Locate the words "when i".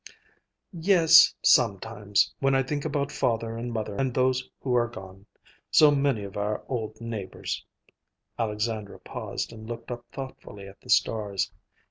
2.39-2.63